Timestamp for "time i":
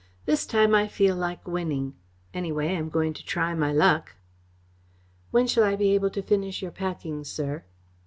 0.47-0.87